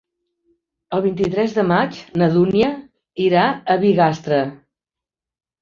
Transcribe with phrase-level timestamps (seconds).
[0.97, 2.71] El vint-i-tres de maig na Dúnia
[3.27, 4.41] irà a Bigastre.